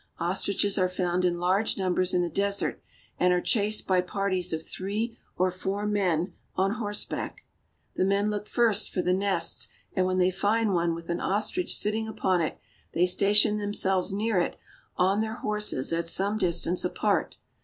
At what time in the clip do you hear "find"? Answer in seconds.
10.31-10.73